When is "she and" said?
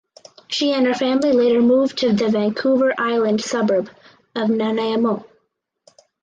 0.47-0.87